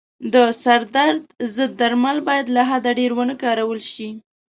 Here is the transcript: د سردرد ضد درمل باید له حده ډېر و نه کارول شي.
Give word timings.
د 0.33 0.35
سردرد 0.63 1.25
ضد 1.55 1.71
درمل 1.79 2.17
باید 2.27 2.47
له 2.55 2.61
حده 2.69 2.91
ډېر 2.99 3.11
و 3.15 3.19
نه 3.29 3.35
کارول 3.43 3.79
شي. 3.91 4.09